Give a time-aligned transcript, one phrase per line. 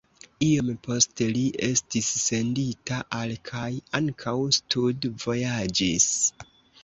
[0.43, 3.67] Iom poste li estis sendita al kaj
[4.01, 6.09] ankaŭ studvojaĝis.